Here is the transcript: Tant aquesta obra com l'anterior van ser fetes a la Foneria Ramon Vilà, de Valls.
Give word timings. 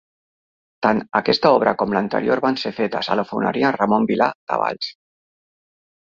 Tant 0.85 1.01
aquesta 1.17 1.49
obra 1.57 1.73
com 1.81 1.91
l'anterior 1.97 2.41
van 2.45 2.57
ser 2.61 2.71
fetes 2.77 3.09
a 3.09 3.17
la 3.19 3.25
Foneria 3.33 3.71
Ramon 3.75 4.07
Vilà, 4.13 4.31
de 4.53 4.57
Valls. 4.63 4.89